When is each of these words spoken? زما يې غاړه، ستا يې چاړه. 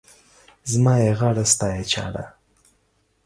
زما 0.71 0.93
يې 1.03 1.11
غاړه، 1.19 1.45
ستا 1.51 1.67
يې 1.75 1.83
چاړه. 1.91 2.25